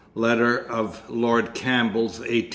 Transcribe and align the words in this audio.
Letter 0.15 0.57
of 0.69 1.07
Lord 1.09 1.53
Campbell's, 1.53 2.19
1835. 2.19 2.49